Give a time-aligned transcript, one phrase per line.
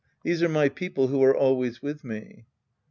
[0.23, 2.47] These are my people who are always with me.